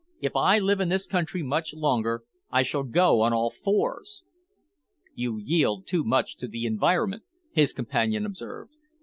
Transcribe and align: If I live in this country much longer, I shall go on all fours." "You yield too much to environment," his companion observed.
If 0.19 0.35
I 0.35 0.57
live 0.57 0.79
in 0.79 0.89
this 0.89 1.05
country 1.05 1.43
much 1.43 1.75
longer, 1.75 2.23
I 2.49 2.63
shall 2.63 2.81
go 2.81 3.21
on 3.21 3.33
all 3.33 3.51
fours." 3.51 4.23
"You 5.13 5.37
yield 5.37 5.85
too 5.85 6.03
much 6.03 6.37
to 6.37 6.49
environment," 6.51 7.21
his 7.51 7.71
companion 7.71 8.25
observed. 8.25 8.71